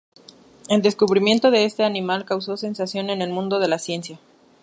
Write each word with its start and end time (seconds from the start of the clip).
El 0.67 0.81
descubrimiento 0.81 1.51
de 1.51 1.63
este 1.65 1.83
animal 1.83 2.25
causó 2.25 2.57
sensación 2.57 3.11
en 3.11 3.21
el 3.21 3.29
mundo 3.29 3.59
de 3.59 3.67
la 3.67 3.77
ciencia. 3.77 4.17